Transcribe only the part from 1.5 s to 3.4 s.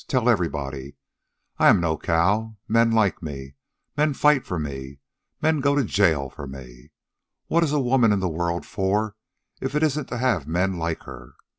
I am no cow. Men like